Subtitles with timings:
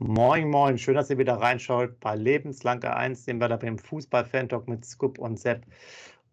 [0.00, 4.68] Moin, moin, schön, dass ihr wieder reinschaut bei Lebenslange 1, den wir da beim Fußball-Fan-Talk
[4.68, 5.66] mit Scoop und Sepp.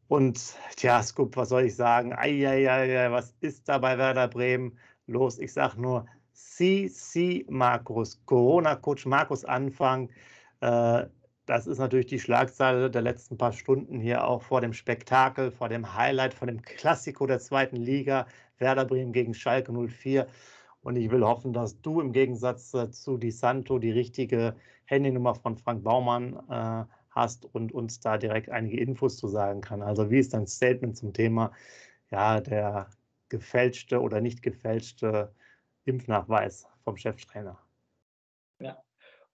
[0.07, 0.39] Und
[0.75, 2.13] tja, Scoop, was soll ich sagen?
[2.13, 5.39] Eieiei, was ist da bei Werder Bremen los?
[5.39, 10.11] Ich sag nur, CC Markus, Corona-Coach Markus Anfang.
[10.61, 11.07] Äh,
[11.47, 15.69] das ist natürlich die Schlagzeile der letzten paar Stunden hier auch vor dem Spektakel, vor
[15.69, 18.27] dem Highlight, vor dem Klassiko der zweiten Liga.
[18.59, 20.27] Werder Bremen gegen Schalke 04.
[20.85, 24.55] Und ich will hoffen, dass du im Gegensatz äh, zu Di Santo die richtige
[24.85, 29.81] Handynummer von Frank Baumann äh, hast und uns da direkt einige Infos zu sagen kann.
[29.81, 31.51] Also wie ist dein Statement zum Thema,
[32.11, 32.87] ja, der
[33.29, 35.33] gefälschte oder nicht gefälschte
[35.85, 37.57] Impfnachweis vom Cheftrainer?
[38.59, 38.77] Ja.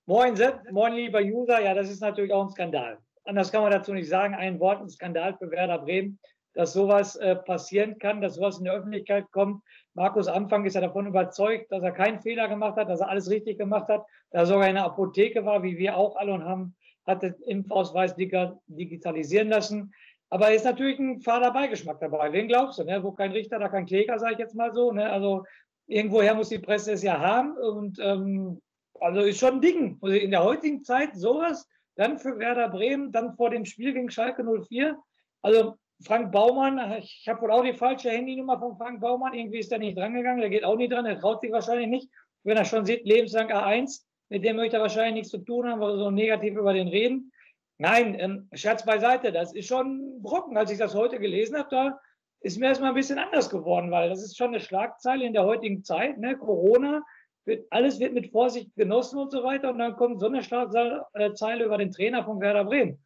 [0.05, 1.59] Moin Sepp, moin lieber User.
[1.59, 2.97] Ja, das ist natürlich auch ein Skandal.
[3.25, 4.35] Anders kann man dazu nicht sagen.
[4.35, 6.17] Ein Wort, ein Skandal für Werder Bremen
[6.53, 9.63] dass sowas äh, passieren kann, dass sowas in die Öffentlichkeit kommt.
[9.93, 13.29] Markus Anfang ist ja davon überzeugt, dass er keinen Fehler gemacht hat, dass er alles
[13.29, 16.45] richtig gemacht hat, dass er sogar in der Apotheke war, wie wir auch alle und
[16.45, 19.93] haben, hat den Impfausweis digitalisieren lassen.
[20.29, 22.31] Aber ist natürlich ein fader Beigeschmack dabei.
[22.31, 22.85] Wen glaubst du?
[22.85, 23.03] Ne?
[23.03, 24.93] Wo kein Richter, da kein Kläger, sage ich jetzt mal so.
[24.93, 25.09] Ne?
[25.09, 25.43] Also
[25.87, 27.57] irgendwoher muss die Presse es ja haben.
[27.57, 28.61] Und ähm,
[29.01, 29.97] also ist schon ein Ding.
[30.01, 34.09] Also in der heutigen Zeit sowas, dann für Werder Bremen, dann vor dem Spiel gegen
[34.09, 34.97] Schalke 04.
[35.41, 39.33] Also Frank Baumann, ich habe wohl auch die falsche Handynummer von Frank Baumann.
[39.33, 40.41] Irgendwie ist er nicht drangegangen.
[40.41, 41.05] Der geht auch nicht dran.
[41.05, 42.09] Der traut sich wahrscheinlich nicht.
[42.43, 45.79] Wenn er schon sieht, lebenslang A1, mit dem möchte er wahrscheinlich nichts zu tun haben,
[45.79, 47.31] weil wir so negativ über den reden.
[47.77, 49.31] Nein, ähm, Scherz beiseite.
[49.31, 50.57] Das ist schon Brocken.
[50.57, 51.99] Als ich das heute gelesen habe, da
[52.41, 55.45] ist mir erstmal ein bisschen anders geworden, weil das ist schon eine Schlagzeile in der
[55.45, 56.17] heutigen Zeit.
[56.17, 56.35] Ne?
[56.37, 57.03] Corona,
[57.45, 59.69] wird, alles wird mit Vorsicht genossen und so weiter.
[59.69, 62.99] Und dann kommt so eine Schlagzeile über den Trainer von Werder Bremen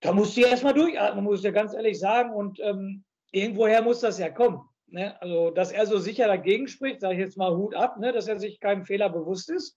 [0.00, 2.32] da musst du erstmal durchatmen, muss ich dir ganz ehrlich sagen.
[2.32, 4.60] Und ähm, irgendwoher muss das ja kommen.
[4.86, 5.20] Ne?
[5.20, 8.12] Also, dass er so sicher dagegen spricht, sage ich jetzt mal Hut ab, ne?
[8.12, 9.76] dass er sich keinem Fehler bewusst ist.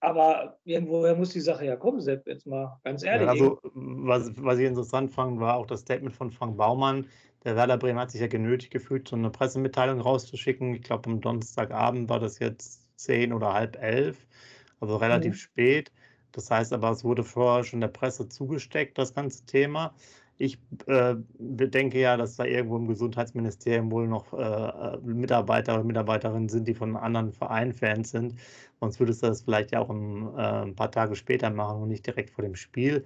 [0.00, 3.26] Aber irgendwoher muss die Sache ja kommen, Sepp, jetzt mal ganz ehrlich.
[3.26, 7.06] Ja, also, was, was ich interessant fand, war auch das Statement von Frank Baumann.
[7.44, 10.74] Der Werder Bremen hat sich ja genötigt gefühlt, so eine Pressemitteilung rauszuschicken.
[10.74, 14.26] Ich glaube, am Donnerstagabend war das jetzt zehn oder halb elf,
[14.80, 15.38] also relativ mhm.
[15.38, 15.92] spät.
[16.32, 19.94] Das heißt aber, es wurde vorher schon der Presse zugesteckt, das ganze Thema.
[20.40, 26.48] Ich äh, denke ja, dass da irgendwo im Gesundheitsministerium wohl noch äh, Mitarbeiter oder Mitarbeiterinnen
[26.48, 28.34] sind, die von anderen Vereinen Fans sind.
[28.80, 31.88] Sonst würdest du das vielleicht ja auch ein, äh, ein paar Tage später machen und
[31.88, 33.04] nicht direkt vor dem Spiel.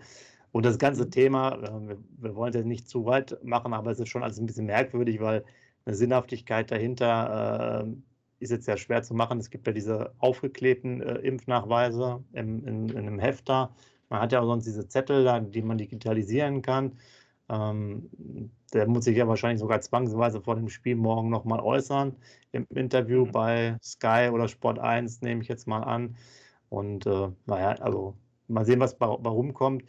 [0.53, 3.91] Und das ganze Thema, äh, wir, wir wollen es jetzt nicht zu weit machen, aber
[3.93, 5.45] es ist schon alles ein bisschen merkwürdig, weil
[5.85, 7.93] eine Sinnhaftigkeit dahinter äh,
[8.43, 9.39] ist jetzt ja schwer zu machen.
[9.39, 13.75] Es gibt ja diese aufgeklebten äh, Impfnachweise im, in, in, einem Hefter.
[14.09, 16.99] Man hat ja auch sonst diese Zettel, da, die man digitalisieren kann.
[17.49, 18.11] Ähm,
[18.73, 22.17] der muss sich ja wahrscheinlich sogar zwangsweise vor dem Spiel morgen nochmal äußern
[22.53, 23.33] im Interview mhm.
[23.33, 26.17] bei Sky oder Sport 1, nehme ich jetzt mal an.
[26.69, 28.17] Und äh, naja, also
[28.49, 29.85] mal sehen, was bei, bei rumkommt.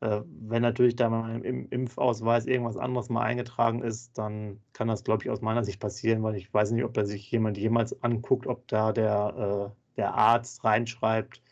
[0.00, 5.04] Äh, wenn natürlich da mal im Impfausweis irgendwas anderes mal eingetragen ist, dann kann das,
[5.04, 8.02] glaube ich, aus meiner Sicht passieren, weil ich weiß nicht, ob da sich jemand jemals
[8.02, 11.42] anguckt, ob da der, äh, der Arzt reinschreibt,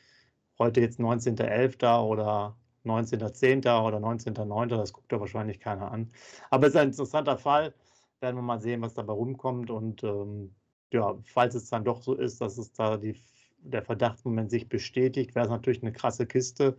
[0.58, 2.02] heute jetzt 19.11.
[2.04, 2.56] oder
[2.86, 3.58] 19.10.
[3.84, 4.66] oder 19.09.
[4.68, 6.10] Das guckt da wahrscheinlich keiner an.
[6.50, 7.74] Aber es ist ein interessanter Fall.
[8.20, 9.70] Werden wir mal sehen, was dabei rumkommt.
[9.70, 10.54] Und ähm,
[10.92, 13.22] ja, falls es dann doch so ist, dass es da die,
[13.58, 16.78] der Verdachtsmoment sich bestätigt, wäre es natürlich eine krasse Kiste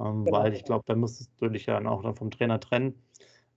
[0.00, 0.38] ähm, genau.
[0.38, 2.94] weil ich glaube, da müsstest du dich ja dann auch dann vom Trainer trennen.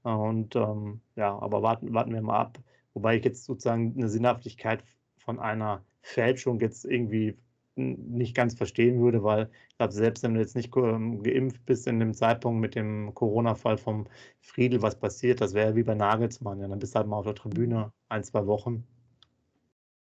[0.04, 2.60] Äh, und ähm, ja, aber warten, warten wir mal ab.
[2.94, 4.84] Wobei ich jetzt sozusagen eine Sinnhaftigkeit
[5.18, 7.38] von einer Fälschung jetzt irgendwie
[7.78, 11.86] nicht ganz verstehen würde, weil ich glaube, selbst wenn du jetzt nicht ähm, geimpft bist
[11.88, 14.08] in dem Zeitpunkt mit dem Corona-Fall vom
[14.42, 16.60] Friedel, was passiert, das wäre wie bei Nagelsmann.
[16.60, 18.84] Ja, dann bist du halt mal auf der Tribüne ein, zwei Wochen.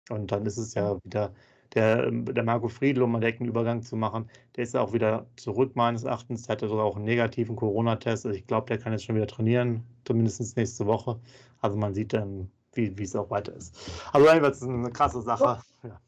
[0.10, 1.34] Und dann ist es ja wieder
[1.74, 4.94] der, ähm, der Marco Friedl, um mal direkt einen Übergang zu machen, der ist auch
[4.94, 6.44] wieder zurück, meines Erachtens.
[6.44, 8.26] Der hatte sogar auch einen negativen Corona-Test.
[8.26, 11.20] Also ich glaube, der kann jetzt schon wieder trainieren, zumindest nächste Woche.
[11.62, 13.76] Also man sieht dann, wie, wie es auch weiter ist.
[14.14, 15.62] Also jedenfalls eine krasse Sache.
[15.84, 16.02] Ja.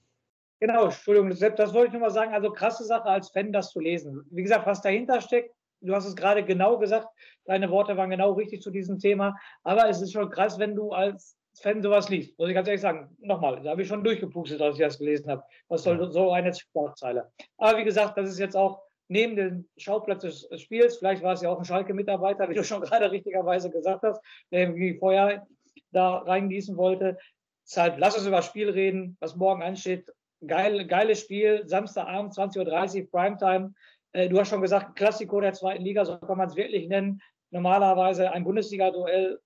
[0.60, 2.34] Genau, Entschuldigung, Sepp, das wollte ich nur mal sagen.
[2.34, 4.26] Also krasse Sache als Fan, das zu lesen.
[4.30, 7.08] Wie gesagt, was dahinter steckt, du hast es gerade genau gesagt,
[7.46, 9.38] deine Worte waren genau richtig zu diesem Thema.
[9.64, 12.38] Aber es ist schon krass, wenn du als Fan sowas liest.
[12.38, 15.30] Muss ich ganz ehrlich sagen, nochmal, da habe ich schon durchgepustet, als ich das gelesen
[15.30, 15.44] habe.
[15.68, 17.32] Was soll so eine Sportzeile?
[17.58, 21.42] Aber wie gesagt, das ist jetzt auch neben dem Schauplatz des Spiels, vielleicht war es
[21.42, 24.22] ja auch ein Schalke-Mitarbeiter, wie du schon gerade richtigerweise gesagt hast,
[24.52, 25.48] der irgendwie vorher
[25.92, 27.18] da reingießen wollte.
[27.66, 30.12] Deshalb lass uns über das Spiel reden, was morgen ansteht.
[30.46, 33.74] Geil, geiles Spiel, Samstagabend, 20.30 Uhr, Primetime.
[34.14, 37.22] Äh, du hast schon gesagt, Klassiko der zweiten Liga, so kann man es wirklich nennen.
[37.52, 39.40] Normalerweise ein Bundesliga-Duell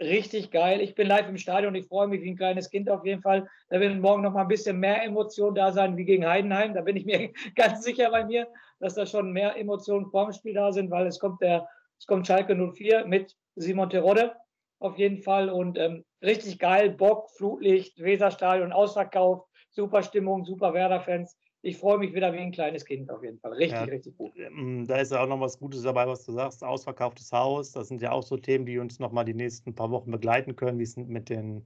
[0.00, 0.80] richtig geil.
[0.80, 3.48] Ich bin live im Stadion, ich freue mich wie ein kleines Kind auf jeden Fall.
[3.68, 6.74] Da werden morgen noch mal ein bisschen mehr Emotionen da sein wie gegen Heidenheim.
[6.74, 8.46] Da bin ich mir ganz sicher bei mir,
[8.80, 11.68] dass da schon mehr Emotionen vor dem Spiel da sind, weil es kommt der,
[11.98, 14.34] es kommt Schalke 04 mit Simon Terodde
[14.80, 21.36] auf jeden Fall und ähm, richtig geil, Bock, Flutlicht, Weserstadion ausverkauft, super Stimmung, super Werder-Fans
[21.68, 23.52] ich freue mich wieder wie ein kleines Kind auf jeden Fall.
[23.52, 24.32] Richtig, ja, richtig gut.
[24.36, 26.64] Ähm, da ist ja auch noch was Gutes dabei, was du sagst.
[26.64, 27.72] Ausverkauftes Haus.
[27.72, 30.56] Das sind ja auch so Themen, die uns noch mal die nächsten paar Wochen begleiten
[30.56, 31.64] können, wie es mit den,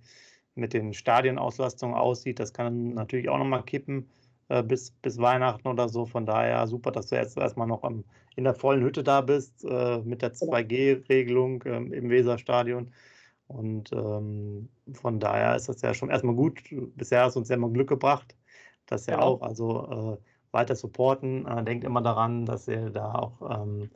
[0.55, 2.41] mit den Stadionauslastungen aussieht.
[2.41, 4.09] Das kann natürlich auch noch mal kippen
[4.49, 6.05] äh, bis, bis Weihnachten oder so.
[6.05, 8.05] Von daher super, dass du jetzt erstmal noch am,
[8.35, 11.77] in der vollen Hütte da bist äh, mit der 2G-Regelung genau.
[11.77, 12.93] ähm, im Weserstadion.
[13.47, 16.61] Und ähm, von daher ist das ja schon erstmal gut.
[16.97, 18.35] Bisher hast du uns ja immer Glück gebracht
[18.87, 19.27] das ja genau.
[19.27, 19.43] auch.
[19.43, 21.47] Also äh, weiter supporten.
[21.47, 23.91] Äh, denkt immer daran, dass ihr da auch, ähm,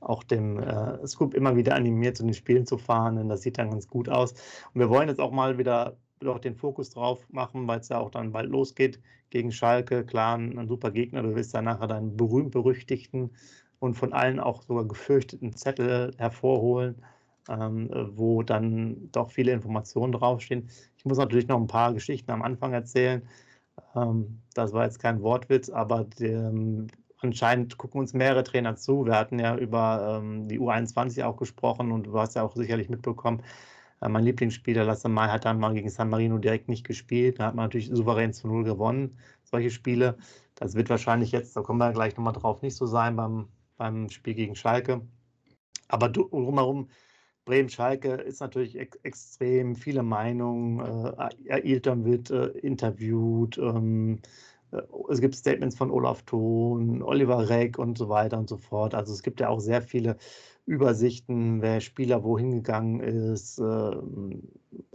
[0.00, 3.58] auch dem äh, Scoop immer wieder animiert, zu den Spielen zu fahren, denn das sieht
[3.58, 4.32] dann ganz gut aus.
[4.72, 7.98] Und wir wollen jetzt auch mal wieder doch den Fokus drauf machen, weil es ja
[7.98, 9.00] auch dann bald losgeht
[9.30, 10.04] gegen Schalke.
[10.04, 11.22] Klar, ein, ein super Gegner.
[11.22, 13.30] Du wirst dann nachher deinen berühmt-berüchtigten
[13.78, 16.96] und von allen auch sogar gefürchteten Zettel hervorholen,
[17.48, 20.68] ähm, wo dann doch viele Informationen draufstehen.
[20.96, 23.22] Ich muss natürlich noch ein paar Geschichten am Anfang erzählen.
[23.94, 26.88] Ähm, das war jetzt kein Wortwitz, aber dem,
[27.18, 29.06] anscheinend gucken uns mehrere Trainer zu.
[29.06, 32.88] Wir hatten ja über ähm, die U21 auch gesprochen und du hast ja auch sicherlich
[32.88, 33.42] mitbekommen,
[34.00, 37.38] äh, mein Lieblingsspieler Lasse Mai hat dann mal gegen San Marino direkt nicht gespielt.
[37.40, 40.16] Da hat man natürlich souverän zu Null gewonnen, solche Spiele.
[40.54, 44.08] Das wird wahrscheinlich jetzt, da kommen wir gleich nochmal drauf, nicht so sein beim, beim
[44.10, 45.02] Spiel gegen Schalke.
[45.88, 46.90] Aber drumherum
[47.48, 50.80] Bremen-Schalke ist natürlich ex extrem viele Meinungen.
[50.80, 53.56] Äh, Ailton wird äh, interviewt.
[53.58, 54.20] Ähm,
[54.70, 58.94] äh, es gibt Statements von Olaf Thon, Oliver Reck und so weiter und so fort.
[58.94, 60.18] Also es gibt ja auch sehr viele
[60.66, 63.58] Übersichten, wer Spieler wohin gegangen ist.
[63.58, 63.96] Äh,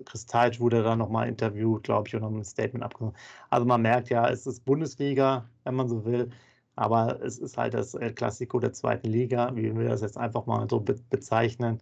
[0.05, 3.17] Kristallsch wurde da nochmal interviewt, glaube ich, und noch ein Statement abgenommen.
[3.49, 6.29] Also man merkt ja, es ist Bundesliga, wenn man so will.
[6.75, 10.67] Aber es ist halt das Clasico der zweiten Liga, wie wir das jetzt einfach mal
[10.69, 11.81] so be bezeichnen.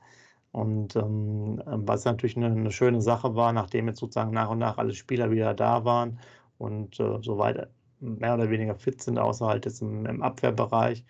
[0.51, 4.77] Und ähm, was natürlich eine, eine, schöne Sache war, nachdem jetzt sozusagen nach und nach
[4.77, 6.19] alle Spieler wieder da waren
[6.57, 7.69] und äh, soweit
[7.99, 11.05] mehr oder weniger fit sind, außer halt jetzt im, im Abwehrbereich,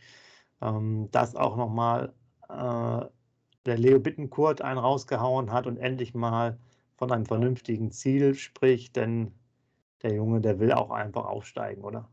[0.61, 2.13] ähm, dass auch nochmal
[2.49, 3.05] äh,
[3.65, 6.59] der Leo Bittenkurt einen rausgehauen hat und endlich mal
[6.97, 9.33] von einem vernünftigen Ziel spricht, denn
[10.03, 12.07] der Junge, der will auch einfach aufsteigen, oder?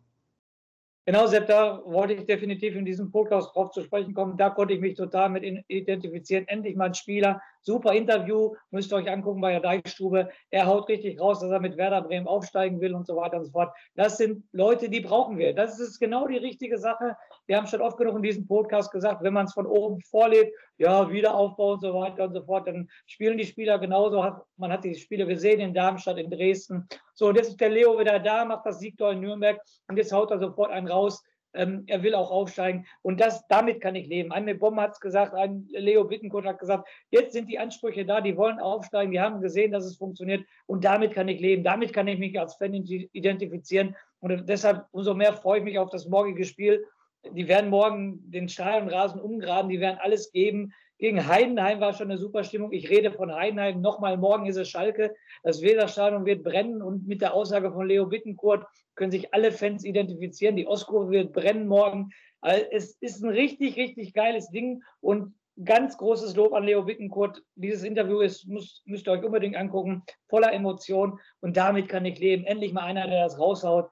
[1.08, 4.36] Genau, Sepp, da wollte ich definitiv in diesem Podcast drauf zu sprechen kommen.
[4.36, 6.46] Da konnte ich mich total mit identifizieren.
[6.48, 7.40] Endlich mal ein Spieler.
[7.62, 10.28] Super Interview, müsst ihr euch angucken bei der Deichstube.
[10.50, 13.46] Er haut richtig raus, dass er mit Werder Bremen aufsteigen will und so weiter und
[13.46, 13.74] so fort.
[13.94, 15.54] Das sind Leute, die brauchen wir.
[15.54, 17.16] Das ist genau die richtige Sache.
[17.48, 20.54] Wir haben schon oft genug in diesem Podcast gesagt, wenn man es von oben vorlebt,
[20.76, 24.22] ja, Wiederaufbau und so weiter und so fort, dann spielen die Spieler genauso.
[24.58, 26.86] Man hat die Spiele gesehen in Darmstadt, in Dresden.
[27.14, 29.58] So, und jetzt ist der Leo wieder da, macht das Siegtor in Nürnberg
[29.88, 31.24] und jetzt haut er sofort einen raus.
[31.54, 32.86] Ähm, er will auch aufsteigen.
[33.00, 34.30] Und das, damit kann ich leben.
[34.30, 38.20] Anne Bomb hat es gesagt, ein Leo Bittenkurt hat gesagt, jetzt sind die Ansprüche da,
[38.20, 40.44] die wollen aufsteigen, die haben gesehen, dass es funktioniert.
[40.66, 41.64] Und damit kann ich leben.
[41.64, 43.96] Damit kann ich mich als Fan identifizieren.
[44.20, 46.84] Und deshalb umso mehr freue ich mich auf das morgige Spiel
[47.32, 50.72] die werden morgen den Stadionrasen umgraben, die werden alles geben.
[50.98, 52.72] Gegen Heidenheim war schon eine super Stimmung.
[52.72, 53.80] Ich rede von Heidenheim.
[53.80, 55.14] Nochmal, morgen ist es Schalke.
[55.44, 59.84] Das Weserstadion wird brennen und mit der Aussage von Leo Bittenkurt können sich alle Fans
[59.84, 60.56] identifizieren.
[60.56, 62.10] Die Ostkurve wird brennen morgen.
[62.40, 65.34] Also es ist ein richtig, richtig geiles Ding und
[65.64, 67.42] ganz großes Lob an Leo Bittenkurt.
[67.54, 72.18] Dieses Interview ist, muss, müsst ihr euch unbedingt angucken, voller Emotion und damit kann ich
[72.18, 72.44] leben.
[72.44, 73.88] Endlich mal einer, der das raushaut.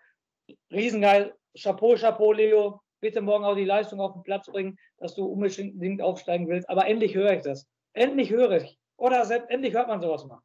[0.73, 1.35] Riesengeil.
[1.57, 6.03] Chapeau, Chapeau, Leo bitte morgen auch die Leistung auf den Platz bringen, dass du unbedingt
[6.03, 6.69] aufsteigen willst.
[6.69, 7.67] Aber endlich höre ich das.
[7.93, 8.79] Endlich höre ich.
[8.97, 10.41] Oder Sepp, endlich hört man sowas mal.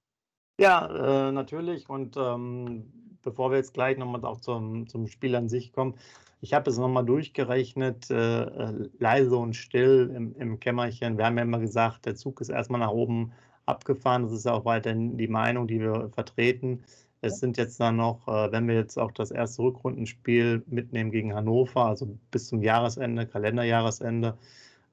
[0.60, 1.90] Ja, äh, natürlich.
[1.90, 5.96] Und ähm, bevor wir jetzt gleich nochmal auch zum, zum Spiel an sich kommen,
[6.42, 11.18] ich habe es nochmal durchgerechnet, äh, äh, leise und still im, im Kämmerchen.
[11.18, 13.32] Wir haben ja immer gesagt, der Zug ist erstmal nach oben
[13.68, 14.24] abgefahren.
[14.24, 16.84] Das ist ja auch weiterhin die Meinung, die wir vertreten.
[17.22, 21.34] Es sind jetzt dann noch, äh, wenn wir jetzt auch das erste Rückrundenspiel mitnehmen gegen
[21.36, 24.38] Hannover, also bis zum Jahresende, Kalenderjahresende,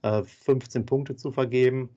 [0.03, 1.91] 15 äh, Punkte zu vergeben.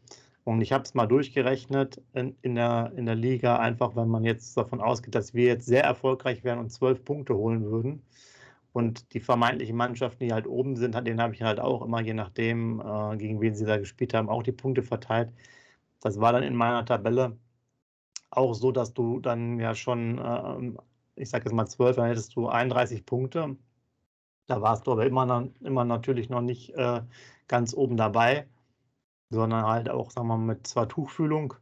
[0.43, 4.57] Und ich habe es mal durchgerechnet in, der, in der Liga, einfach wenn man jetzt
[4.57, 8.01] davon ausgeht, dass wir jetzt sehr erfolgreich wären und zwölf Punkte holen würden.
[8.73, 12.13] Und die vermeintlichen Mannschaften, die halt oben sind, denen habe ich halt auch immer, je
[12.13, 15.31] nachdem, äh, gegen wen sie da gespielt haben, auch die Punkte verteilt.
[16.01, 17.37] Das war dann in meiner Tabelle
[18.31, 20.81] auch so, dass du dann ja schon, äh,
[21.21, 23.57] ich sage jetzt mal zwölf, dann hättest du 31 Punkte.
[24.47, 27.01] Da warst du aber immer, immer natürlich noch nicht äh,
[27.47, 28.47] ganz oben dabei
[29.31, 31.55] sondern halt auch, sagen wir mal, mit zwar Tuchfühlung,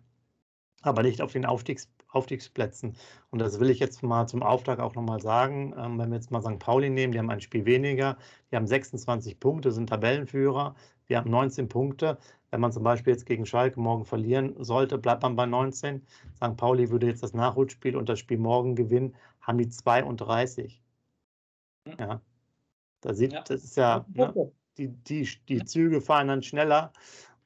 [0.82, 2.96] aber nicht auf den Aufstiegs, Aufstiegsplätzen.
[3.30, 5.74] Und das will ich jetzt mal zum Auftrag auch nochmal sagen.
[5.78, 6.60] Ähm, wenn wir jetzt mal St.
[6.60, 8.18] Pauli nehmen, die haben ein Spiel weniger,
[8.52, 10.76] die haben 26 Punkte, sind Tabellenführer,
[11.08, 12.18] wir haben 19 Punkte.
[12.52, 16.02] Wenn man zum Beispiel jetzt gegen Schalke morgen verlieren sollte, bleibt man bei 19.
[16.36, 16.58] St.
[16.58, 20.82] Pauli würde jetzt das Nachholspiel und das Spiel morgen gewinnen, haben die 32.
[22.00, 22.22] Ja,
[23.02, 26.92] da sieht, das ist ja, ne, die, die, die Züge fahren dann schneller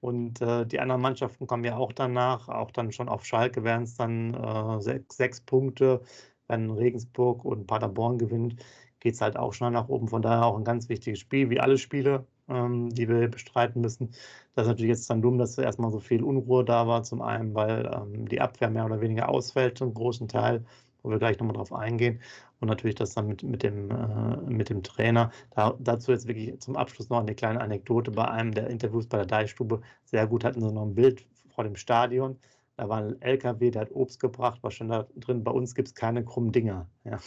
[0.04, 3.84] und äh, die anderen Mannschaften kommen ja auch danach, auch dann schon auf Schalke wären
[3.84, 6.02] es dann äh, sechs, sechs, Punkte.
[6.50, 8.58] Wenn Regensburg und Paderborn gewinnt,
[9.00, 10.10] geht es halt auch schnell nach oben.
[10.10, 14.10] Von daher auch ein ganz wichtiges Spiel, wie alle Spiele, ähm, die wir bestreiten müssen.
[14.56, 17.04] Das ist natürlich jetzt dann dumm, dass erstmal so viel Unruhe da war.
[17.04, 20.66] Zum einen, weil ähm, die Abwehr mehr oder weniger ausfällt, zum großen Teil,
[21.02, 22.20] wo wir gleich nochmal drauf eingehen
[22.64, 25.32] und natürlich das dann mit, mit, dem, äh, mit dem Trainer.
[25.52, 28.10] Da, dazu jetzt wirklich zum Abschluss noch eine kleine Anekdote.
[28.12, 31.66] Bei einem der Interviews bei der Deichstube, sehr gut, hatten sie noch ein Bild vor
[31.66, 32.40] dem Stadion.
[32.78, 35.44] Da war ein LKW, der hat Obst gebracht, war schon da drin.
[35.44, 36.90] Bei uns gibt es keine krummen Dinger.
[37.04, 37.20] Ja.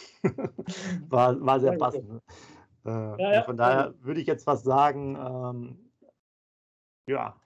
[1.07, 2.09] war, war sehr passend.
[2.83, 3.43] Äh, ja, ja.
[3.43, 5.15] Von daher würde ich jetzt was sagen.
[5.17, 5.77] Ähm,
[7.07, 7.39] ja,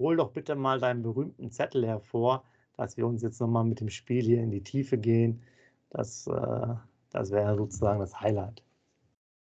[0.00, 2.42] hol doch bitte mal deinen berühmten Zettel hervor,
[2.76, 5.44] dass wir uns jetzt nochmal mit dem Spiel hier in die Tiefe gehen.
[5.90, 6.74] Das, äh,
[7.16, 8.62] das wäre sozusagen das Highlight.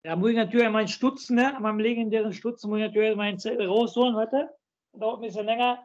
[0.03, 1.57] Da muss ich natürlich meinen Stutzen, ne?
[1.59, 4.15] meinem legendären Stutzen, muss ich natürlich meinen Zettel rausholen.
[4.15, 4.49] Warte,
[4.93, 5.79] dauert ein bisschen länger.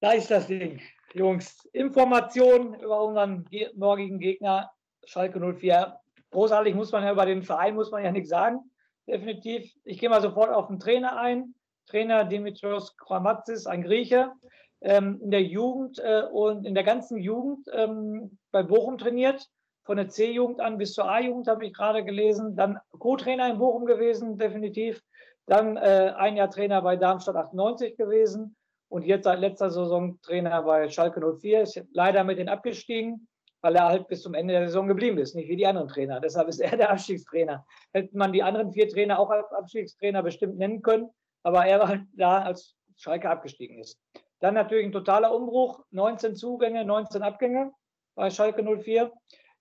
[0.00, 0.80] Da ist das Ding.
[1.12, 4.70] Jungs, Informationen über unseren morgigen Gegner,
[5.04, 5.98] Schalke 04.
[6.30, 8.70] Großartig muss man ja über den Verein, muss man ja nichts sagen.
[9.06, 9.70] Definitiv.
[9.84, 11.54] Ich gehe mal sofort auf den Trainer ein.
[11.86, 14.32] Trainer Dimitrios Kramatzis, ein Grieche,
[14.80, 19.48] ähm, in der Jugend äh, und in der ganzen Jugend ähm, bei Bochum trainiert
[19.88, 22.54] von der C-Jugend an bis zur A-Jugend, habe ich gerade gelesen.
[22.54, 25.02] Dann Co-Trainer in Bochum gewesen, definitiv.
[25.46, 28.54] Dann äh, ein Jahr Trainer bei Darmstadt 98 gewesen
[28.90, 31.62] und jetzt seit letzter Saison Trainer bei Schalke 04.
[31.62, 33.26] Ist leider mit den abgestiegen,
[33.62, 36.20] weil er halt bis zum Ende der Saison geblieben ist, nicht wie die anderen Trainer.
[36.22, 37.64] Deshalb ist er der Abstiegstrainer.
[37.94, 41.08] Hätte man die anderen vier Trainer auch als Abstiegstrainer bestimmt nennen können,
[41.44, 43.98] aber er war halt da, als Schalke abgestiegen ist.
[44.40, 47.72] Dann natürlich ein totaler Umbruch, 19 Zugänge, 19 Abgänge
[48.16, 49.10] bei Schalke 04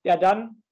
[0.07, 0.63] ja dann,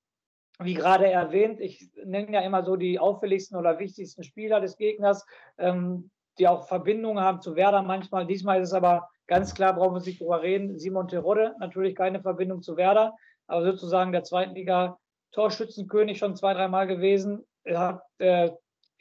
[0.59, 5.25] wie gerade erwähnt, ich nenne ja immer so die auffälligsten oder wichtigsten Spieler des Gegners,
[5.57, 8.25] ähm, die auch Verbindungen haben zu Werder manchmal.
[8.25, 10.79] Diesmal ist es aber ganz klar, brauchen wir nicht drüber reden.
[10.79, 13.13] Simon Terodde, natürlich keine Verbindung zu Werder,
[13.47, 17.45] aber sozusagen der Zweitliga-Torschützenkönig schon zwei, dreimal gewesen.
[17.63, 18.51] Er hat äh,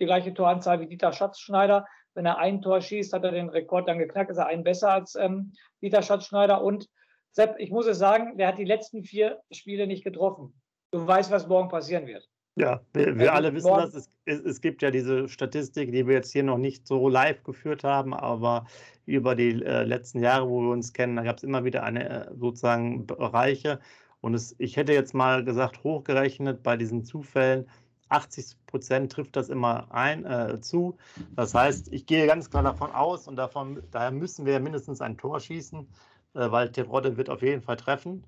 [0.00, 1.87] die gleiche Toranzahl wie Dieter Schatzschneider.
[2.14, 4.91] Wenn er ein Tor schießt, hat er den Rekord dann geknackt, ist er einen besser
[4.91, 6.88] als ähm, Dieter Schatzschneider und
[7.35, 10.55] Sepp, ich muss es sagen, der hat die letzten vier Spiele nicht getroffen.
[10.93, 12.29] Du weißt, was morgen passieren wird.
[12.55, 14.09] Ja, wir, wir alle wissen das.
[14.25, 17.83] Es, es, gibt ja diese Statistik, die wir jetzt hier noch nicht so live geführt
[17.83, 18.67] haben, aber
[19.05, 22.29] über die äh, letzten Jahre, wo wir uns kennen, da gab es immer wieder eine
[22.29, 23.81] äh, sozusagen Bereiche.
[24.21, 27.69] Und es, ich hätte jetzt mal gesagt, hochgerechnet bei diesen Zufällen,
[28.11, 30.97] 80 Prozent trifft das immer ein äh, zu.
[31.35, 35.19] Das heißt, ich gehe ganz klar davon aus und davon, daher müssen wir mindestens ein
[35.19, 35.88] Tor schießen
[36.35, 38.25] weil Terodde wird auf jeden Fall treffen.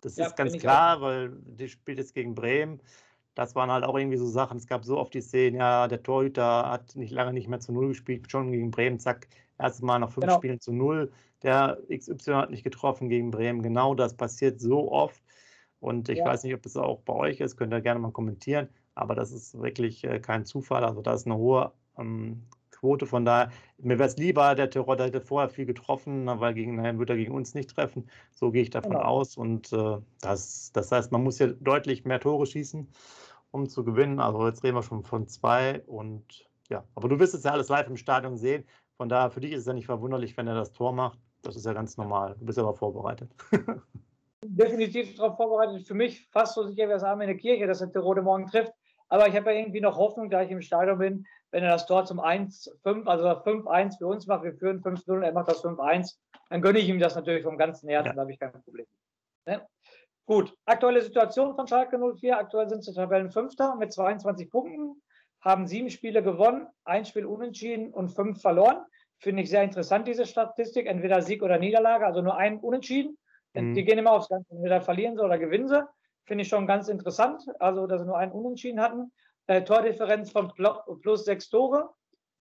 [0.00, 1.02] Das ja, ist ganz klar, auch.
[1.02, 2.80] weil die spielt jetzt gegen Bremen.
[3.34, 4.56] Das waren halt auch irgendwie so Sachen.
[4.56, 7.72] Es gab so oft die Szenen, ja, der Torhüter hat nicht lange nicht mehr zu
[7.72, 10.38] Null gespielt, schon gegen Bremen, zack, erstes Mal nach fünf genau.
[10.38, 11.12] Spielen zu Null.
[11.42, 13.62] Der XY hat nicht getroffen gegen Bremen.
[13.62, 15.22] Genau das passiert so oft.
[15.78, 16.26] Und ich ja.
[16.26, 18.68] weiß nicht, ob das auch bei euch ist, könnt ihr gerne mal kommentieren.
[18.94, 20.84] Aber das ist wirklich äh, kein Zufall.
[20.84, 22.42] Also da ist eine hohe ähm,
[22.80, 23.06] Quote.
[23.06, 26.98] Von daher, mir wäre es lieber, der Terror hätte vorher viel getroffen, weil gegen Herrn
[26.98, 28.08] wird er gegen uns nicht treffen.
[28.32, 29.04] So gehe ich davon genau.
[29.04, 29.36] aus.
[29.36, 32.88] Und äh, das, das heißt, man muss hier deutlich mehr Tore schießen,
[33.50, 34.18] um zu gewinnen.
[34.18, 35.82] Also jetzt reden wir schon von zwei.
[35.86, 38.64] Und ja, aber du wirst es ja alles live im Stadion sehen.
[38.96, 41.18] Von daher, für dich ist es ja nicht verwunderlich, wenn er das Tor macht.
[41.42, 42.36] Das ist ja ganz normal.
[42.38, 43.30] Du bist aber vorbereitet.
[44.44, 45.86] Definitiv darauf vorbereitet.
[45.86, 48.46] Für mich fast so sicher wie das Arme in der Kirche, dass er Terode morgen
[48.46, 48.72] trifft.
[49.08, 51.86] Aber ich habe ja irgendwie noch Hoffnung, da ich im Stadion bin, wenn er das
[51.86, 56.16] Tor zum 1-5, also 5-1 für uns macht, wir führen 5-0, er macht das 5-1,
[56.48, 58.14] dann gönne ich ihm das natürlich vom ganzen Herzen, ja.
[58.14, 58.86] da habe ich kein Problem.
[59.46, 59.66] Ne?
[60.26, 62.38] Gut, aktuelle Situation von Schalke 04.
[62.38, 65.02] Aktuell sind sie Tabellenfünfter mit 22 Punkten,
[65.40, 68.84] haben sieben Spiele gewonnen, ein Spiel unentschieden und fünf verloren.
[69.18, 70.86] finde ich sehr interessant, diese Statistik.
[70.86, 73.18] Entweder Sieg oder Niederlage, also nur ein Unentschieden.
[73.54, 73.74] Mhm.
[73.74, 75.84] Die gehen immer aufs Ganze, entweder verlieren sie oder gewinnen sie.
[76.26, 77.42] Finde ich schon ganz interessant.
[77.58, 79.10] Also, dass sie nur einen Unentschieden hatten.
[79.50, 80.52] Äh, Tordifferenz von
[81.02, 81.90] plus sechs Tore.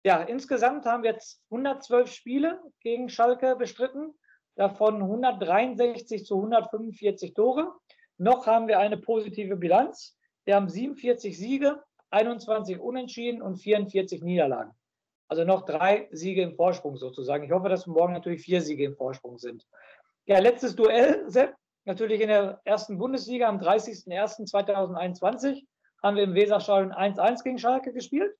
[0.05, 4.13] Ja, insgesamt haben wir jetzt 112 Spiele gegen Schalke bestritten,
[4.57, 7.73] davon 163 zu 145 Tore.
[8.19, 10.19] Noch haben wir eine positive Bilanz.
[10.45, 11.81] Wir haben 47 Siege,
[12.11, 14.73] 21 Unentschieden und 44 Niederlagen.
[15.29, 17.45] Also noch drei Siege im Vorsprung sozusagen.
[17.45, 19.65] Ich hoffe, dass morgen natürlich vier Siege im Vorsprung sind.
[20.27, 21.55] Ja, letztes Duell, Sepp,
[21.85, 25.63] natürlich in der ersten Bundesliga am 30.01.2021
[26.03, 28.35] haben wir im Weserstadion 1-1 gegen Schalke gespielt.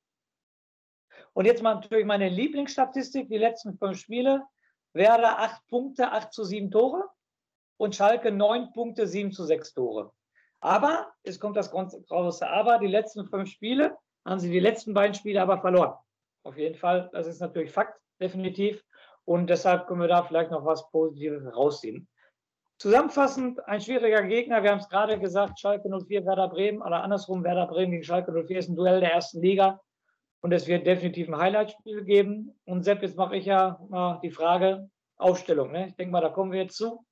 [1.33, 4.43] Und jetzt mal natürlich meine Lieblingsstatistik, die letzten fünf Spiele.
[4.93, 7.09] Werder 8 Punkte, 8 zu 7 Tore
[7.77, 10.13] und Schalke 9 Punkte, 7 zu 6 Tore.
[10.61, 15.15] Aber, es kommt das große Aber, die letzten fünf Spiele haben sie die letzten beiden
[15.15, 15.95] Spiele aber verloren.
[16.43, 18.85] Auf jeden Fall, das ist natürlich Fakt, definitiv.
[19.25, 22.09] Und deshalb können wir da vielleicht noch was Positives rausziehen.
[22.81, 24.63] Zusammenfassend, ein schwieriger Gegner.
[24.63, 28.33] Wir haben es gerade gesagt, Schalke 04, Werder Bremen oder andersrum, Werder Bremen gegen Schalke
[28.33, 29.83] 04 ist ein Duell der ersten Liga.
[30.41, 32.59] Und es wird definitiv ein Highlight-Spiel geben.
[32.65, 35.73] Und Sepp, jetzt mache ich ja mal die Frage Aufstellung.
[35.73, 35.89] Ne?
[35.89, 37.05] Ich denke mal, da kommen wir jetzt zu.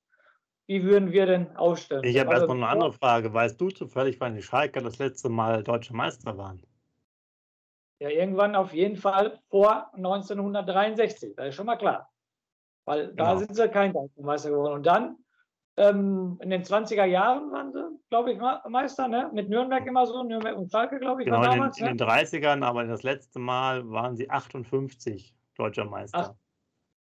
[0.65, 2.03] Wie würden wir denn ausstellen?
[2.03, 3.31] Ich habe also, erstmal eine andere Frage.
[3.31, 6.63] Weißt du zufällig, wann die Schalke das letzte Mal deutsche Meister waren?
[7.99, 11.35] Ja, irgendwann auf jeden Fall vor 1963.
[11.35, 12.09] Das ist schon mal klar.
[12.85, 13.37] Weil da genau.
[13.37, 14.73] sind sie kein deutscher Meister geworden.
[14.73, 15.17] Und dann
[15.79, 19.31] ähm, in den 20er Jahren waren sie, glaube ich, Meister, ne?
[19.33, 21.77] Mit Nürnberg immer so, Nürnberg und Schalke, glaube ich, genau, war damals.
[21.77, 22.03] In den, ne?
[22.03, 26.31] in den 30ern, aber das letzte Mal waren sie 58 deutscher Meister.
[26.31, 26.33] Ach.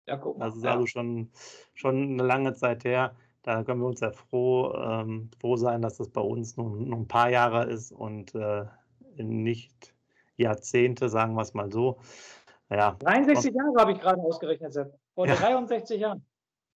[0.08, 0.46] Ja, guck mal.
[0.46, 0.74] Das ist ja.
[0.74, 1.32] also schon,
[1.74, 3.16] schon eine lange Zeit her.
[3.44, 7.00] Da können wir uns ja froh, ähm, froh sein, dass das bei uns nur, nur
[7.00, 8.66] ein paar Jahre ist und äh,
[9.16, 9.94] nicht
[10.36, 12.00] Jahrzehnte, sagen wir es mal so.
[12.70, 12.96] Ja.
[13.00, 15.00] 63 Jahre habe ich gerade ausgerechnet, Sepp.
[15.14, 15.36] Vor ja.
[15.36, 16.26] 63 Jahren.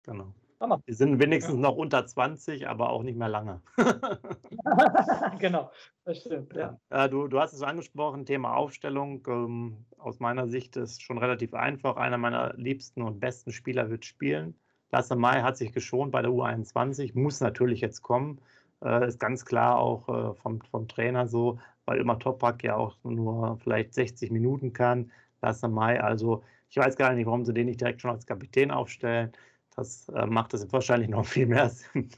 [0.04, 0.32] Genau.
[0.60, 3.62] Wir sind wenigstens noch unter 20, aber auch nicht mehr lange.
[5.38, 5.70] genau,
[6.04, 6.54] das stimmt.
[6.54, 6.78] Ja.
[6.90, 7.08] ja.
[7.08, 9.22] Du, du hast es angesprochen, Thema Aufstellung.
[9.26, 11.96] Ähm, aus meiner Sicht ist schon relativ einfach.
[11.96, 14.54] Einer meiner liebsten und besten Spieler wird spielen.
[14.92, 18.40] Lasse Mai hat sich geschont bei der U21, muss natürlich jetzt kommen.
[18.84, 22.96] Äh, ist ganz klar auch äh, vom, vom Trainer so, weil immer Toprak ja auch
[23.02, 25.10] nur vielleicht 60 Minuten kann.
[25.40, 28.70] Lasse Mai, also ich weiß gar nicht, warum sie den nicht direkt schon als Kapitän
[28.70, 29.32] aufstellen.
[29.80, 32.10] Das äh, macht es wahrscheinlich noch viel mehr Sinn.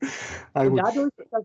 [0.54, 1.44] dadurch, dass,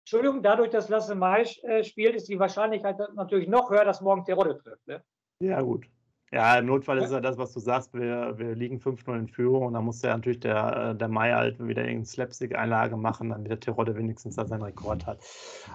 [0.00, 4.24] Entschuldigung, dadurch, dass Lasse Mai äh, spielt, ist die Wahrscheinlichkeit natürlich noch höher, dass morgen
[4.24, 4.84] Terodde trifft.
[4.88, 5.00] Ne?
[5.38, 5.86] Ja, gut.
[6.32, 7.94] Ja, im Notfall ist ja das, was du sagst.
[7.94, 11.30] Wir, wir liegen 5-0 in Führung und dann muss ja natürlich der, äh, der Mai
[11.30, 15.20] halt wieder irgendeine Slapstick-Einlage machen, damit der Terodde wenigstens da seinen Rekord hat.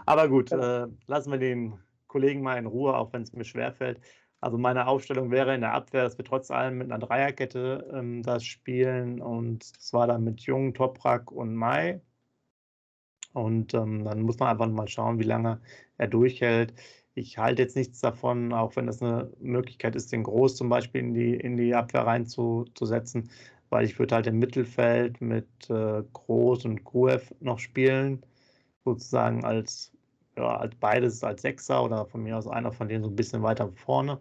[0.05, 4.01] Aber gut, äh, lassen wir den Kollegen mal in Ruhe, auch wenn es mir schwerfällt.
[4.45, 8.21] Also meine Aufstellung wäre in der Abwehr, dass wir trotz allem mit einer Dreierkette ähm,
[8.21, 11.99] das spielen und zwar dann mit Jung, Toprak und Mai.
[13.33, 15.59] Und ähm, dann muss man einfach mal schauen, wie lange
[15.97, 16.75] er durchhält.
[17.15, 21.01] Ich halte jetzt nichts davon, auch wenn das eine Möglichkeit ist, den Groß zum Beispiel
[21.01, 23.31] in die, in die Abwehr reinzusetzen,
[23.69, 28.23] weil ich würde halt im Mittelfeld mit äh, Groß und Gruev noch spielen,
[28.83, 29.94] sozusagen als
[30.37, 33.43] ja, als beides als Sechser oder von mir aus einer von denen so ein bisschen
[33.43, 34.19] weiter vorne.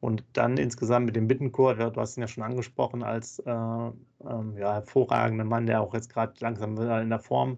[0.00, 4.56] Und dann insgesamt mit dem Bittenchor, du hast ihn ja schon angesprochen, als äh, ähm,
[4.58, 7.56] ja, hervorragender Mann, der auch jetzt gerade langsam wieder in der Form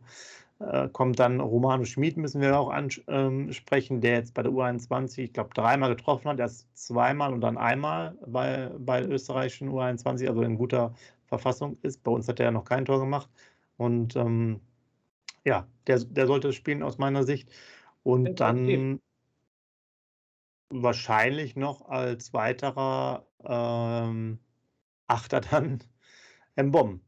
[0.61, 1.19] äh, kommt.
[1.19, 5.51] Dann Romano Schmid müssen wir auch ansprechen, ähm, der jetzt bei der U21, ich glaube,
[5.55, 10.57] dreimal getroffen hat, erst zweimal und dann einmal bei, bei der österreichischen U21, also in
[10.57, 10.95] guter
[11.27, 12.05] Verfassung ist.
[12.05, 13.29] Bei uns hat er ja noch kein Tor gemacht.
[13.77, 14.61] Und ähm,
[15.45, 17.49] ja, der, der sollte spielen aus meiner Sicht.
[18.07, 19.01] Und dann
[20.69, 24.39] wahrscheinlich noch als weiterer ähm,
[25.09, 25.83] Achter dann
[26.55, 27.01] Mbom.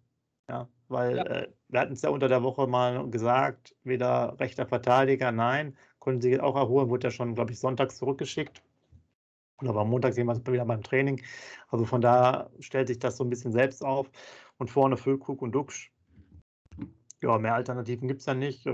[0.49, 1.23] Ja, weil ja.
[1.25, 6.21] Äh, wir hatten es ja unter der Woche mal gesagt, weder rechter Verteidiger, nein, konnten
[6.21, 8.61] sie auch erholen, wurde ja schon, glaube ich, sonntags zurückgeschickt.
[9.61, 11.23] Oder war montags jemals wieder beim Training.
[11.69, 14.11] Also von da stellt sich das so ein bisschen selbst auf.
[14.57, 15.93] Und vorne Füllkrug und Duxch.
[17.23, 18.67] Ja, mehr Alternativen gibt es ja nicht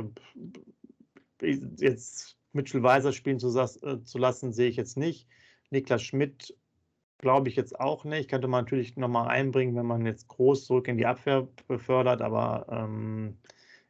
[1.41, 5.29] jetzt Mitchell Weiser spielen zu, äh, zu, lassen, sehe ich jetzt nicht.
[5.71, 6.57] Niklas Schmidt
[7.19, 8.31] glaube ich jetzt auch nicht.
[8.31, 12.67] Könnte man natürlich nochmal einbringen, wenn man jetzt groß zurück in die Abwehr befördert, aber
[12.71, 13.39] ähm,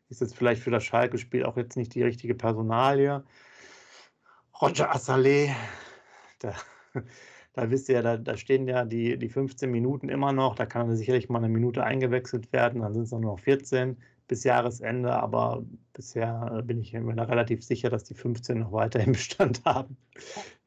[0.08, 3.24] ist jetzt vielleicht für das Schalke-Spiel auch jetzt nicht die richtige Personalie.
[4.60, 5.52] Roger Assalé,
[6.38, 6.54] da,
[7.52, 10.54] da wisst ihr ja, da, da, stehen ja die, die 15 Minuten immer noch.
[10.54, 14.44] Da kann sicherlich mal eine Minute eingewechselt werden, dann sind es nur noch 14 bis
[14.44, 19.12] Jahresende, aber bisher äh, bin ich mir relativ sicher, dass die 15 noch weiter im
[19.12, 19.96] Bestand haben,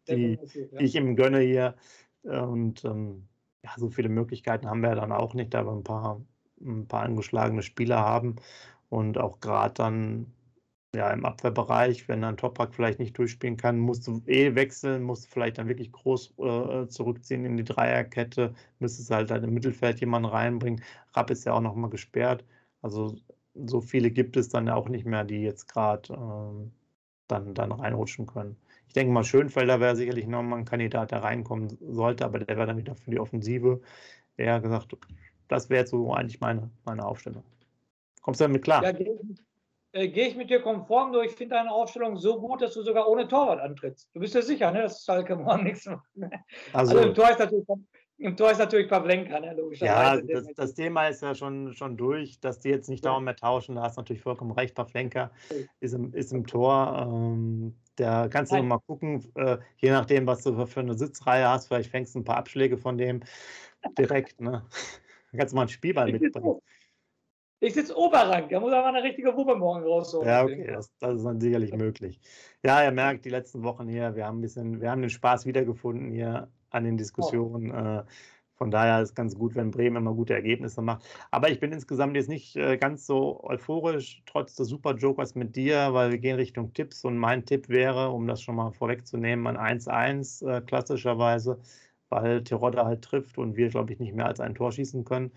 [0.08, 0.40] die,
[0.80, 1.76] die ich ihm gönne hier.
[2.24, 3.28] Und ähm,
[3.64, 6.22] ja, so viele Möglichkeiten haben wir dann auch nicht, da wir ein paar,
[6.62, 8.36] ein paar angeschlagene Spieler haben
[8.90, 10.34] und auch gerade dann
[10.96, 15.26] ja, im Abwehrbereich, wenn dann Toprak vielleicht nicht durchspielen kann, musst du eh wechseln, musst
[15.26, 20.00] du vielleicht dann wirklich groß äh, zurückziehen in die Dreierkette, müsstest halt dann im Mittelfeld
[20.00, 20.84] jemanden reinbringen.
[21.14, 22.46] Rapp ist ja auch nochmal gesperrt.
[22.82, 23.18] Also
[23.66, 26.72] so viele gibt es dann auch nicht mehr, die jetzt gerade ähm,
[27.28, 28.58] dann, dann reinrutschen können.
[28.88, 32.68] Ich denke mal, Schönfelder wäre sicherlich nochmal ein Kandidat, der reinkommen sollte, aber der wäre
[32.68, 33.82] dann wieder für die Offensive.
[34.38, 34.96] Eher gesagt,
[35.48, 37.44] das wäre so eigentlich meine, meine Aufstellung.
[38.22, 38.84] Kommst du damit klar?
[38.84, 39.40] Ja, gehe ich,
[39.94, 42.82] äh, geh ich, mit dir konform, nur ich finde deine Aufstellung so gut, dass du
[42.82, 44.10] sogar ohne Torwart antrittst.
[44.14, 46.16] Du bist ja sicher, ne, dass Schalke morgen nichts macht.
[46.16, 46.30] Ne?
[46.74, 47.66] Also, also, im Tor ist natürlich,
[48.20, 50.26] im Tor ist natürlich Pavlenka, ne, logischerweise.
[50.28, 53.12] Ja, das, das, Thema ist ja schon, schon durch, dass die jetzt nicht ja.
[53.12, 53.76] dauernd mehr tauschen.
[53.76, 54.74] Da hast du natürlich vollkommen recht.
[54.74, 55.32] Pavlenka
[55.80, 57.08] ist im, ist im Tor.
[57.08, 61.68] Ähm, da kannst du mal gucken, äh, je nachdem, was du für eine Sitzreihe hast.
[61.68, 63.22] Vielleicht fängst du ein paar Abschläge von dem
[63.98, 64.42] direkt.
[64.42, 64.64] Ne?
[65.32, 66.60] Da kannst du mal einen Spielball mitbringen.
[67.60, 70.28] Ich sitze Oberrang, da muss aber eine richtige Wuppe morgen rausholen.
[70.28, 72.20] Ja, okay, das, das, ist dann sicherlich möglich.
[72.64, 75.48] Ja, ihr merkt, die letzten Wochen hier, wir haben ein bisschen, wir haben den Spaß
[75.48, 77.72] wiedergefunden hier an den Diskussionen.
[77.72, 78.04] Oh.
[78.58, 81.06] Von daher ist es ganz gut, wenn Bremen immer gute Ergebnisse macht.
[81.30, 85.56] Aber ich bin insgesamt jetzt nicht äh, ganz so euphorisch, trotz des Super Jokers mit
[85.56, 87.06] dir, weil wir gehen Richtung Tipps.
[87.06, 91.60] Und mein Tipp wäre, um das schon mal vorwegzunehmen, ein 1-1 äh, klassischerweise,
[92.10, 95.32] weil Terodde halt trifft und wir, glaube ich, nicht mehr als ein Tor schießen können.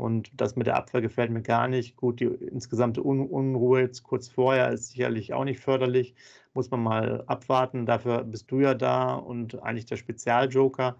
[0.00, 1.94] Und das mit der Abwehr gefällt mir gar nicht.
[1.94, 6.14] Gut, die insgesamte Un Unruhe jetzt kurz vorher ist sicherlich auch nicht förderlich.
[6.54, 7.84] Muss man mal abwarten.
[7.84, 10.96] Dafür bist du ja da und eigentlich der Spezialjoker.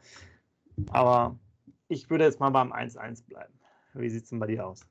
[0.91, 1.39] Aber
[1.89, 3.55] ich würde jetzt mal beim 1-1 bleiben.
[3.95, 4.87] Wie sieht es denn bei dir aus?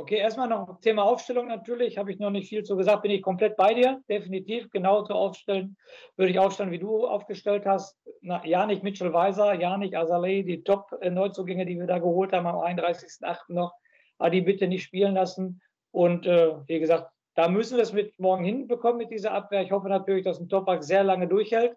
[0.00, 3.20] Okay, erstmal noch Thema Aufstellung natürlich, habe ich noch nicht viel zu gesagt, bin ich
[3.20, 5.76] komplett bei dir, definitiv genauso aufstellen,
[6.16, 7.98] würde ich aufstellen, wie du aufgestellt hast.
[8.22, 12.56] Na, ja, Mitchell Weiser, ja, nicht Azalei, die Top-Neuzugänge, die wir da geholt haben am
[12.56, 13.52] 31.08.
[13.52, 13.74] noch,
[14.16, 15.60] aber die bitte nicht spielen lassen.
[15.90, 19.60] Und äh, wie gesagt, da müssen wir es mit morgen hinbekommen mit dieser Abwehr.
[19.60, 21.76] Ich hoffe natürlich, dass ein Topak sehr lange durchhält.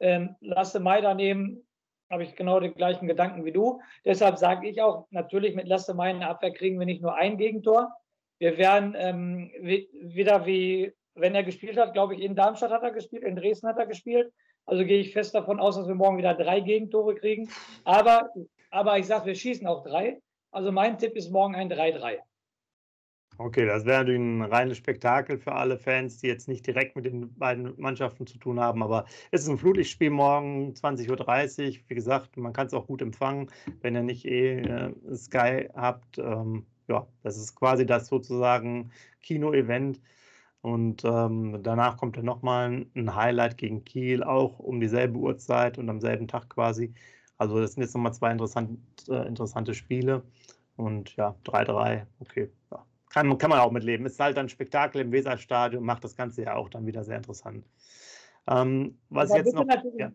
[0.00, 1.67] Ähm, Lasse Mai daneben
[2.10, 3.80] habe ich genau den gleichen Gedanken wie du.
[4.04, 7.14] Deshalb sage ich auch, natürlich mit Lasse Mai in der Abwehr kriegen wir nicht nur
[7.14, 7.92] ein Gegentor.
[8.38, 12.92] Wir werden ähm, wieder wie, wenn er gespielt hat, glaube ich, in Darmstadt hat er
[12.92, 14.32] gespielt, in Dresden hat er gespielt.
[14.64, 17.50] Also gehe ich fest davon aus, dass wir morgen wieder drei Gegentore kriegen.
[17.84, 18.30] Aber,
[18.70, 20.20] aber ich sage, wir schießen auch drei.
[20.50, 22.18] Also mein Tipp ist morgen ein 3-3.
[23.40, 27.04] Okay, das wäre natürlich ein reines Spektakel für alle Fans, die jetzt nicht direkt mit
[27.04, 28.82] den beiden Mannschaften zu tun haben.
[28.82, 31.84] Aber es ist ein Flutlichtspiel morgen, 20.30 Uhr.
[31.86, 33.48] Wie gesagt, man kann es auch gut empfangen,
[33.80, 36.18] wenn ihr nicht eh äh, Sky habt.
[36.18, 38.90] Ähm, ja, das ist quasi das sozusagen
[39.22, 40.00] Kino-Event.
[40.60, 45.88] Und ähm, danach kommt dann nochmal ein Highlight gegen Kiel, auch um dieselbe Uhrzeit und
[45.90, 46.92] am selben Tag quasi.
[47.36, 50.24] Also das sind jetzt nochmal zwei interessant, äh, interessante Spiele.
[50.76, 54.06] Und ja, 3-3, okay, ja, kann, kann man auch mitleben.
[54.06, 57.66] Ist halt ein Spektakel im Weserstadion, macht das Ganze ja auch dann wieder sehr interessant.
[58.48, 59.66] Ähm, was aber, jetzt noch,
[59.98, 60.12] ja.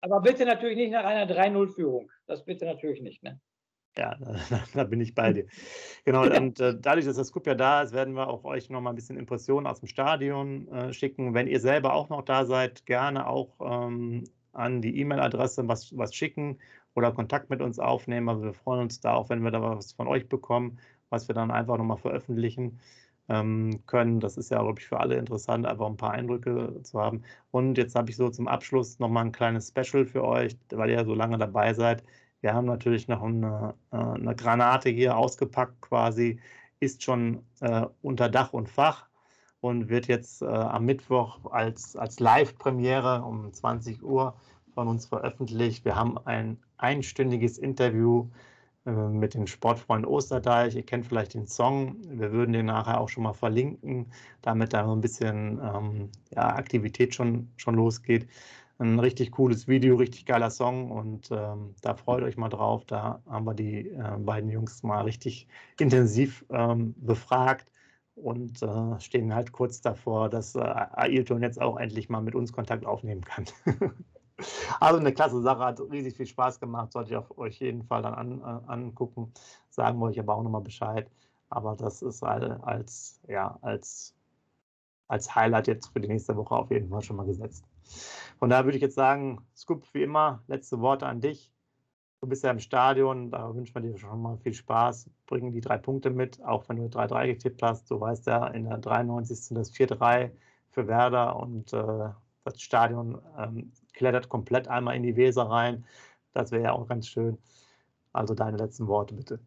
[0.00, 2.10] aber bitte natürlich nicht nach einer 3-0-Führung.
[2.26, 3.22] Das bitte natürlich nicht.
[3.22, 3.40] Ne?
[3.96, 4.16] Ja,
[4.50, 5.46] da, da, bin ich bei dir.
[6.04, 8.92] Genau, und äh, dadurch, dass das Cup ja da ist, werden wir auch euch nochmal
[8.92, 11.34] ein bisschen Impressionen aus dem Stadion äh, schicken.
[11.34, 16.14] Wenn ihr selber auch noch da seid, gerne auch ähm, an die E-Mail-Adresse was, was
[16.14, 16.58] schicken
[16.94, 18.28] oder Kontakt mit uns aufnehmen.
[18.28, 20.78] Also wir freuen uns da auch, wenn wir da was von euch bekommen
[21.14, 22.80] was wir dann einfach nochmal veröffentlichen
[23.28, 24.20] ähm, können.
[24.20, 27.22] Das ist ja, glaube ich, für alle interessant, einfach ein paar Eindrücke zu haben.
[27.50, 30.96] Und jetzt habe ich so zum Abschluss nochmal ein kleines Special für euch, weil ihr
[30.96, 32.02] ja so lange dabei seid.
[32.40, 36.40] Wir haben natürlich noch eine, äh, eine Granate hier ausgepackt quasi,
[36.80, 39.06] ist schon äh, unter Dach und Fach
[39.60, 44.34] und wird jetzt äh, am Mittwoch als, als Live-Premiere um 20 Uhr
[44.74, 45.84] von uns veröffentlicht.
[45.84, 48.28] Wir haben ein einstündiges Interview
[48.84, 50.74] mit den Sportfreunden Osterdeich.
[50.76, 51.96] Ihr kennt vielleicht den Song.
[52.06, 57.14] Wir würden den nachher auch schon mal verlinken, damit da ein bisschen ähm, ja, Aktivität
[57.14, 58.28] schon, schon losgeht.
[58.78, 62.84] Ein richtig cooles Video, richtig geiler Song und ähm, da freut euch mal drauf.
[62.84, 65.46] Da haben wir die äh, beiden Jungs mal richtig
[65.78, 67.70] intensiv ähm, befragt
[68.16, 72.52] und äh, stehen halt kurz davor, dass äh, Ailton jetzt auch endlich mal mit uns
[72.52, 73.44] Kontakt aufnehmen kann.
[74.80, 78.02] Also eine klasse Sache, hat riesig viel Spaß gemacht, sollte ich auf euch jeden Fall
[78.02, 79.32] dann an, äh, angucken.
[79.70, 81.08] Sagen wir euch aber auch nochmal Bescheid.
[81.50, 84.14] Aber das ist als, ja, als,
[85.08, 87.64] als Highlight jetzt für die nächste Woche auf jeden Fall schon mal gesetzt.
[88.38, 91.52] Von daher würde ich jetzt sagen, Scoop, wie immer, letzte Worte an dich.
[92.20, 95.10] Du bist ja im Stadion, da wünschen wir dir schon mal viel Spaß.
[95.26, 97.90] Bringen die drei Punkte mit, auch wenn du 3-3 getippt hast.
[97.90, 99.54] Du weißt ja, in der 93.
[99.54, 100.30] das 4-3
[100.70, 102.08] für Werder und äh,
[102.44, 105.86] das Stadion ähm, klettert komplett einmal in die Weser rein.
[106.32, 107.38] Das wäre ja auch ganz schön.
[108.12, 109.40] Also deine letzten Worte bitte.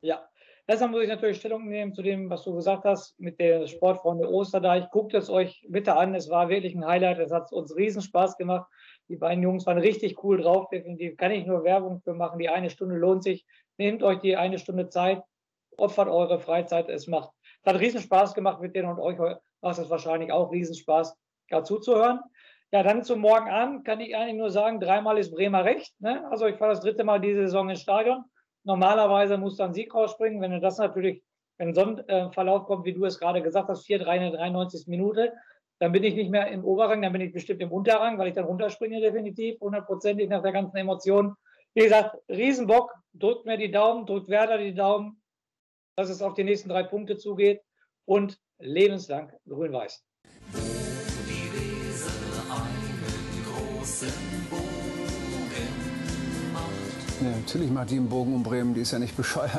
[0.00, 0.28] Ja,
[0.68, 4.28] deshalb muss ich natürlich Stellung nehmen zu dem, was du gesagt hast mit der Sportfreunde
[4.28, 4.90] Osterdeich.
[4.90, 6.14] Guckt es euch bitte an.
[6.14, 7.18] Es war wirklich ein Highlight.
[7.18, 8.70] Es hat uns riesen Spaß gemacht.
[9.08, 10.68] Die beiden Jungs waren richtig cool drauf.
[10.68, 12.38] Definitiv kann ich nur Werbung für machen.
[12.38, 13.46] Die eine Stunde lohnt sich.
[13.78, 15.22] Nehmt euch die eine Stunde Zeit.
[15.76, 16.88] Opfert eure Freizeit.
[16.88, 17.30] Es macht,
[17.64, 19.18] hat riesen Spaß gemacht mit denen und euch
[19.60, 21.16] macht es wahrscheinlich auch riesen Spaß,
[21.48, 22.20] da zuzuhören.
[22.74, 25.94] Ja, dann zum Morgen an kann ich eigentlich nur sagen, dreimal ist Bremer recht.
[26.00, 26.28] Ne?
[26.28, 28.24] Also ich fahre das dritte Mal diese Saison ins Stadion.
[28.64, 30.40] Normalerweise muss dann Sieg rausspringen.
[30.40, 31.22] Wenn du das natürlich,
[31.56, 34.32] wenn so ein äh, Verlauf kommt, wie du es gerade gesagt hast, 4-3 in der
[34.32, 34.88] 93.
[34.88, 35.32] Minute,
[35.78, 38.34] dann bin ich nicht mehr im Oberrang, dann bin ich bestimmt im Unterrang, weil ich
[38.34, 41.36] dann runterspringe definitiv, hundertprozentig nach der ganzen Emotion.
[41.74, 45.22] Wie gesagt, Riesenbock, drückt mir die Daumen, drückt Werder die Daumen,
[45.94, 47.62] dass es auf die nächsten drei Punkte zugeht
[48.04, 50.04] und lebenslang grün-weiß.
[57.24, 59.50] Ja, natürlich macht die einen Bogen um Bremen, die ist ja nicht bescheuert.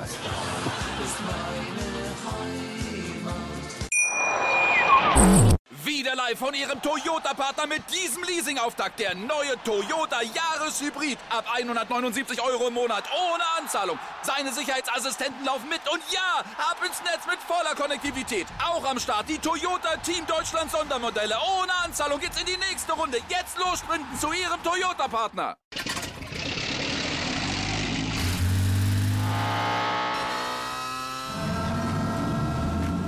[5.83, 8.99] Wieder live von Ihrem Toyota-Partner mit diesem Leasing-Auftakt.
[8.99, 11.17] Der neue Toyota Jahreshybrid.
[11.31, 13.05] Ab 179 Euro im Monat.
[13.11, 13.97] Ohne Anzahlung.
[14.21, 15.81] Seine Sicherheitsassistenten laufen mit.
[15.91, 18.45] Und ja, ab ins Netz mit voller Konnektivität.
[18.63, 21.35] Auch am Start die Toyota Team Deutschland Sondermodelle.
[21.59, 23.17] Ohne Anzahlung geht's in die nächste Runde.
[23.27, 23.83] Jetzt los
[24.21, 25.57] zu Ihrem Toyota-Partner.